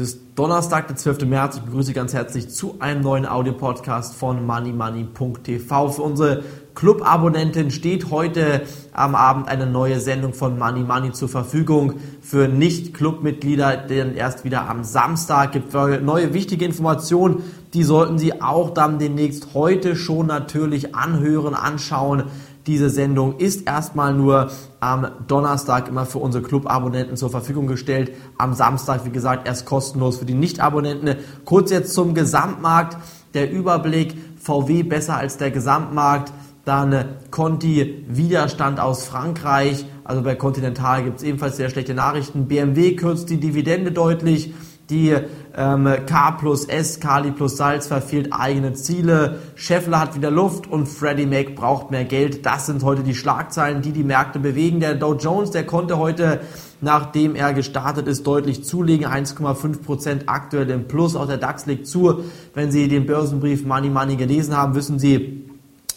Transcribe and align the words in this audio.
ist 0.00 0.20
Donnerstag, 0.34 0.88
der 0.88 0.96
12. 0.96 1.26
März. 1.26 1.56
Ich 1.56 1.62
begrüße 1.62 1.88
Sie 1.88 1.92
ganz 1.92 2.14
herzlich 2.14 2.48
zu 2.48 2.76
einem 2.80 3.02
neuen 3.02 3.26
Audio-Podcast 3.26 4.14
von 4.14 4.46
moneymoney.tv. 4.46 5.88
Für 5.90 6.02
unsere 6.02 6.42
Club-Abonnenten 6.74 7.70
steht 7.70 8.10
heute 8.10 8.62
am 8.92 9.14
Abend 9.14 9.48
eine 9.48 9.66
neue 9.66 10.00
Sendung 10.00 10.32
von 10.32 10.58
Money 10.58 10.80
Money 10.80 11.12
zur 11.12 11.28
Verfügung. 11.28 11.94
Für 12.22 12.48
Nicht-Club-Mitglieder, 12.48 13.76
denn 13.76 14.14
erst 14.14 14.44
wieder 14.44 14.68
am 14.68 14.82
Samstag 14.84 15.52
gibt 15.52 15.74
es 15.74 16.00
neue 16.00 16.32
wichtige 16.32 16.64
Informationen. 16.64 17.42
Die 17.74 17.82
sollten 17.82 18.18
Sie 18.18 18.40
auch 18.40 18.70
dann 18.70 18.98
demnächst 18.98 19.54
heute 19.54 19.94
schon 19.94 20.26
natürlich 20.26 20.94
anhören, 20.94 21.54
anschauen. 21.54 22.24
Diese 22.66 22.90
Sendung 22.90 23.38
ist 23.38 23.66
erstmal 23.66 24.12
nur 24.12 24.50
am 24.80 25.08
Donnerstag 25.26 25.88
immer 25.88 26.04
für 26.04 26.18
unsere 26.18 26.44
Club-Abonnenten 26.44 27.16
zur 27.16 27.30
Verfügung 27.30 27.66
gestellt. 27.66 28.12
Am 28.36 28.52
Samstag, 28.52 29.04
wie 29.06 29.10
gesagt, 29.10 29.48
erst 29.48 29.64
kostenlos 29.64 30.18
für 30.18 30.26
die 30.26 30.34
Nicht-Abonnenten. 30.34 31.16
Kurz 31.44 31.70
jetzt 31.70 31.94
zum 31.94 32.14
Gesamtmarkt. 32.14 32.98
Der 33.32 33.50
Überblick 33.50 34.14
VW 34.38 34.82
besser 34.82 35.16
als 35.16 35.38
der 35.38 35.50
Gesamtmarkt. 35.50 36.32
Dann 36.66 37.16
Conti 37.30 38.04
Widerstand 38.08 38.78
aus 38.78 39.04
Frankreich. 39.04 39.86
Also 40.04 40.22
bei 40.22 40.34
Continental 40.34 41.04
gibt 41.04 41.18
es 41.18 41.22
ebenfalls 41.22 41.56
sehr 41.56 41.70
schlechte 41.70 41.94
Nachrichten. 41.94 42.46
BMW 42.46 42.94
kürzt 42.94 43.30
die 43.30 43.40
Dividende 43.40 43.92
deutlich. 43.92 44.52
Die 44.90 45.16
ähm, 45.56 45.88
K 46.06 46.30
plus 46.32 46.64
S, 46.64 47.00
Kali 47.00 47.30
plus 47.30 47.56
Salz 47.56 47.86
verfehlt 47.86 48.32
eigene 48.32 48.74
Ziele. 48.74 49.38
Scheffler 49.54 50.00
hat 50.00 50.16
wieder 50.16 50.30
Luft 50.30 50.66
und 50.66 50.86
Freddie 50.86 51.26
Mac 51.26 51.54
braucht 51.54 51.90
mehr 51.90 52.04
Geld. 52.04 52.44
Das 52.44 52.66
sind 52.66 52.82
heute 52.82 53.02
die 53.02 53.14
Schlagzeilen, 53.14 53.82
die 53.82 53.92
die 53.92 54.04
Märkte 54.04 54.38
bewegen. 54.38 54.80
Der 54.80 54.94
Dow 54.94 55.14
Jones, 55.14 55.52
der 55.52 55.64
konnte 55.64 55.98
heute, 55.98 56.40
nachdem 56.80 57.34
er 57.34 57.52
gestartet 57.52 58.08
ist, 58.08 58.26
deutlich 58.26 58.64
zulegen. 58.64 59.06
1,5 59.06 59.82
Prozent 59.82 60.24
aktuell 60.26 60.68
im 60.70 60.88
Plus. 60.88 61.14
Auch 61.14 61.26
der 61.26 61.38
DAX 61.38 61.66
legt 61.66 61.86
zu. 61.86 62.24
Wenn 62.54 62.72
Sie 62.72 62.88
den 62.88 63.06
Börsenbrief 63.06 63.64
Money 63.64 63.90
Money 63.90 64.16
gelesen 64.16 64.56
haben, 64.56 64.74
wissen 64.74 64.98
Sie, 64.98 65.44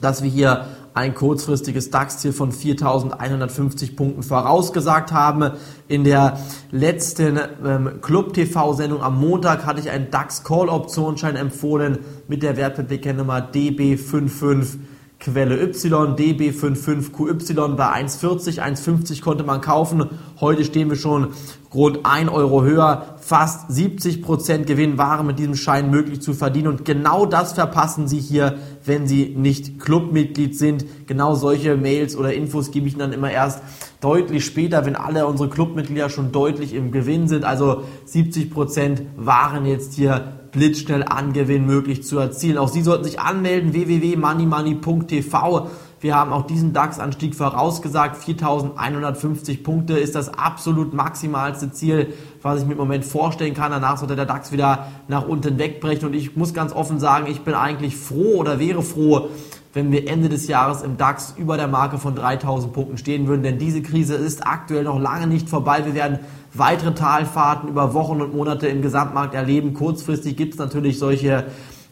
dass 0.00 0.22
wir 0.22 0.30
hier 0.30 0.66
ein 0.98 1.14
kurzfristiges 1.14 1.90
DAX-Ziel 1.90 2.32
von 2.32 2.50
4.150 2.50 3.94
Punkten 3.94 4.24
vorausgesagt 4.24 5.12
haben. 5.12 5.52
In 5.86 6.02
der 6.02 6.40
letzten 6.72 7.38
ähm, 7.64 8.00
Club-TV-Sendung 8.02 9.00
am 9.00 9.20
Montag 9.20 9.64
hatte 9.64 9.78
ich 9.78 9.90
einen 9.90 10.10
DAX-Call-Optionsschein 10.10 11.36
empfohlen 11.36 12.00
mit 12.26 12.42
der 12.42 12.56
Wertpapierkennnummer 12.56 13.48
DB55 13.52 14.78
Quelle 15.20 15.60
Y, 15.60 16.14
DB55QY 16.14 17.74
bei 17.74 17.92
1,40, 17.92 18.60
1,50 18.60 19.20
konnte 19.20 19.42
man 19.42 19.60
kaufen. 19.60 20.06
Heute 20.40 20.64
stehen 20.64 20.90
wir 20.90 20.96
schon 20.96 21.32
rund 21.74 22.06
1 22.06 22.30
Euro 22.30 22.62
höher. 22.62 23.16
Fast 23.18 23.68
70 23.68 24.22
Prozent 24.22 24.68
Gewinn 24.68 24.96
waren 24.96 25.26
mit 25.26 25.40
diesem 25.40 25.56
Schein 25.56 25.90
möglich 25.90 26.22
zu 26.22 26.34
verdienen. 26.34 26.68
Und 26.68 26.84
genau 26.84 27.26
das 27.26 27.54
verpassen 27.54 28.06
Sie 28.06 28.20
hier, 28.20 28.58
wenn 28.84 29.08
Sie 29.08 29.34
nicht 29.36 29.80
Clubmitglied 29.80 30.56
sind. 30.56 30.84
Genau 31.08 31.34
solche 31.34 31.76
Mails 31.76 32.16
oder 32.16 32.32
Infos 32.32 32.70
gebe 32.70 32.86
ich 32.86 32.92
Ihnen 32.92 33.00
dann 33.00 33.12
immer 33.12 33.32
erst 33.32 33.60
deutlich 34.00 34.44
später, 34.44 34.86
wenn 34.86 34.94
alle 34.94 35.26
unsere 35.26 35.50
Clubmitglieder 35.50 36.10
schon 36.10 36.30
deutlich 36.30 36.74
im 36.74 36.92
Gewinn 36.92 37.26
sind. 37.26 37.44
Also 37.44 37.82
70 38.04 38.52
Prozent 38.52 39.02
waren 39.16 39.66
jetzt 39.66 39.94
hier 39.94 40.37
blitzschnell 40.52 41.04
Angewinn 41.04 41.66
möglich 41.66 42.04
zu 42.04 42.18
erzielen. 42.18 42.58
Auch 42.58 42.68
Sie 42.68 42.82
sollten 42.82 43.04
sich 43.04 43.20
anmelden, 43.20 43.72
www.moneymoney.tv. 43.72 45.68
Wir 46.00 46.14
haben 46.14 46.32
auch 46.32 46.46
diesen 46.46 46.72
DAX-Anstieg 46.72 47.34
vorausgesagt. 47.34 48.22
4.150 48.22 49.64
Punkte 49.64 49.98
ist 49.98 50.14
das 50.14 50.28
absolut 50.28 50.94
maximalste 50.94 51.72
Ziel, 51.72 52.14
was 52.40 52.60
ich 52.60 52.66
mir 52.66 52.72
im 52.72 52.78
Moment 52.78 53.04
vorstellen 53.04 53.54
kann. 53.54 53.72
Danach 53.72 53.98
sollte 53.98 54.14
der 54.14 54.26
DAX 54.26 54.52
wieder 54.52 54.86
nach 55.08 55.26
unten 55.26 55.58
wegbrechen. 55.58 56.06
Und 56.06 56.14
ich 56.14 56.36
muss 56.36 56.54
ganz 56.54 56.72
offen 56.72 57.00
sagen, 57.00 57.26
ich 57.28 57.40
bin 57.40 57.54
eigentlich 57.54 57.96
froh 57.96 58.36
oder 58.36 58.60
wäre 58.60 58.82
froh, 58.82 59.30
wenn 59.74 59.92
wir 59.92 60.08
Ende 60.08 60.28
des 60.28 60.48
Jahres 60.48 60.82
im 60.82 60.96
DAX 60.96 61.34
über 61.36 61.56
der 61.56 61.68
Marke 61.68 61.98
von 61.98 62.14
3000 62.14 62.72
Punkten 62.72 62.98
stehen 62.98 63.26
würden. 63.28 63.42
Denn 63.42 63.58
diese 63.58 63.82
Krise 63.82 64.14
ist 64.14 64.46
aktuell 64.46 64.84
noch 64.84 64.98
lange 64.98 65.26
nicht 65.26 65.48
vorbei. 65.48 65.84
Wir 65.84 65.94
werden 65.94 66.20
weitere 66.54 66.94
Talfahrten 66.94 67.68
über 67.68 67.94
Wochen 67.94 68.20
und 68.20 68.34
Monate 68.34 68.66
im 68.68 68.82
Gesamtmarkt 68.82 69.34
erleben. 69.34 69.74
Kurzfristig 69.74 70.36
gibt 70.36 70.54
es 70.54 70.58
natürlich 70.58 70.98
solche 70.98 71.46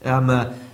ähm, 0.04 0.30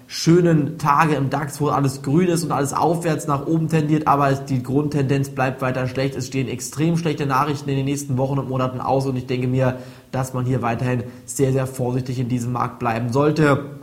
schönen 0.07 0.77
Tage 0.77 1.15
im 1.15 1.31
DAX, 1.31 1.59
wo 1.61 1.69
alles 1.69 2.03
grün 2.03 2.29
ist 2.29 2.45
und 2.45 2.53
alles 2.53 2.75
aufwärts 2.75 3.27
nach 3.27 3.47
oben 3.47 3.69
tendiert, 3.69 4.07
aber 4.07 4.33
die 4.33 4.63
Grundtendenz 4.63 5.31
bleibt 5.31 5.63
weiter 5.63 5.89
schlecht. 5.89 6.15
Es 6.17 6.27
stehen 6.27 6.49
extrem 6.49 6.99
schlechte 6.99 7.25
Nachrichten 7.25 7.71
in 7.71 7.77
den 7.77 7.87
nächsten 7.87 8.19
Wochen 8.19 8.39
und 8.39 8.49
Monaten 8.49 8.81
aus 8.81 9.07
und 9.07 9.17
ich 9.17 9.27
denke 9.27 9.49
mir, 9.49 9.79
dass 10.11 10.35
man 10.35 10.45
hier 10.45 10.61
weiterhin 10.61 11.05
sehr, 11.25 11.53
sehr 11.53 11.67
vorsichtig 11.67 12.19
in 12.19 12.29
diesem 12.29 12.53
Markt 12.53 12.79
bleiben 12.79 13.11
sollte. 13.11 13.82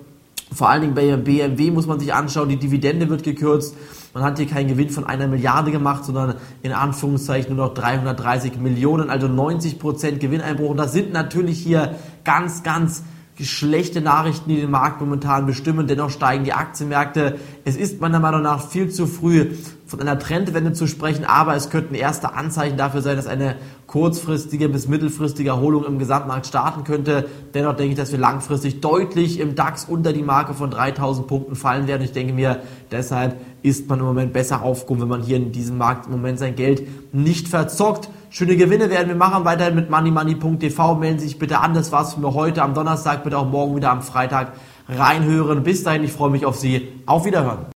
Vor 0.54 0.70
allen 0.70 0.82
Dingen 0.82 0.94
bei 0.96 1.16
BMW 1.16 1.72
muss 1.72 1.86
man 1.86 2.00
sich 2.00 2.14
anschauen, 2.14 2.50
die 2.50 2.58
Dividende 2.58 3.10
wird 3.10 3.24
gekürzt. 3.24 3.76
Man 4.14 4.24
hat 4.24 4.38
hier 4.40 4.48
keinen 4.48 4.68
Gewinn 4.68 4.90
von 4.90 5.06
einer 5.06 5.28
Milliarde 5.28 5.72
gemacht, 5.72 6.04
sondern 6.06 6.36
in 6.64 6.72
Anführungszeichen 6.72 7.56
nur 7.56 7.68
noch 7.68 7.74
330 7.76 8.58
Millionen, 8.58 9.10
also 9.10 9.28
90 9.28 9.78
Prozent 9.78 10.20
Gewinneinbruch. 10.20 10.72
Und 10.72 10.78
das 10.78 10.94
sind 10.94 11.14
natürlich 11.14 11.60
hier 11.60 11.96
ganz, 12.24 12.64
ganz 12.64 13.04
schlechte 13.40 14.02
Nachrichten, 14.02 14.50
die 14.50 14.60
den 14.60 14.72
Markt 14.72 15.00
momentan 15.00 15.46
bestimmen. 15.46 15.88
Dennoch 15.88 16.10
steigen 16.10 16.44
die 16.44 16.54
Aktienmärkte. 16.54 17.38
Es 17.64 17.78
ist 17.78 18.02
meiner 18.02 18.20
Meinung 18.20 18.42
nach 18.42 18.68
viel 18.68 18.90
zu 18.90 19.06
früh, 19.06 19.52
von 19.90 20.00
einer 20.00 20.20
Trendwende 20.20 20.72
zu 20.74 20.86
sprechen, 20.86 21.26
aber 21.26 21.56
es 21.56 21.72
könnten 21.72 21.96
erste 21.96 22.34
Anzeichen 22.34 22.78
dafür 22.78 23.02
sein, 23.02 23.16
dass 23.16 23.26
eine 23.26 23.56
kurzfristige 23.88 24.70
bis 24.70 24.88
mittelfristige 24.88 25.50
Erholung 25.50 25.84
im 25.84 25.98
Gesamtmarkt 25.98 26.46
starten 26.46 26.84
könnte. 26.84 27.26
Dennoch 27.56 27.76
denke 27.76 27.94
ich, 27.94 27.98
dass 27.98 28.12
wir 28.12 28.20
langfristig 28.20 28.82
deutlich 28.82 29.40
im 29.40 29.56
DAX 29.56 29.86
unter 29.86 30.14
die 30.14 30.22
Marke 30.22 30.54
von 30.54 30.70
3000 30.70 31.26
Punkten 31.26 31.56
fallen 31.56 31.88
werden. 31.88 32.04
Ich 32.04 32.12
denke 32.12 32.34
mir, 32.34 32.62
deshalb 32.92 33.38
ist 33.64 33.90
man 33.90 34.00
im 34.00 34.06
Moment 34.06 34.32
besser 34.32 34.62
aufgehoben, 34.62 35.02
wenn 35.02 35.10
man 35.10 35.24
hier 35.24 35.38
in 35.38 35.52
diesem 35.52 35.80
Markt 35.80 36.06
im 36.06 36.12
Moment 36.12 36.38
sein 36.38 36.56
Geld 36.56 36.88
nicht 37.12 37.48
verzockt. 37.48 38.10
Schöne 38.30 38.58
Gewinne 38.58 38.92
werden 38.92 39.08
wir 39.08 39.16
machen, 39.16 39.44
weiterhin 39.44 39.74
mit 39.74 39.90
moneymoney.tv. 39.90 40.96
Melden 40.96 41.18
Sie 41.18 41.26
sich 41.26 41.40
bitte 41.40 41.60
an, 41.60 41.74
das 41.74 41.92
war's 41.92 42.14
für 42.14 42.34
heute 42.36 42.62
am 42.62 42.76
Donnerstag, 42.76 43.24
bitte 43.24 43.40
auch 43.40 43.50
morgen 43.50 43.76
wieder 43.76 43.90
am 43.90 44.04
Freitag 44.04 44.54
reinhören. 44.88 45.64
Bis 45.64 45.84
dahin, 45.84 46.04
ich 46.04 46.12
freue 46.12 46.30
mich 46.30 46.46
auf 46.46 46.58
Sie. 46.58 46.90
Auf 47.08 47.26
Wiederhören. 47.26 47.79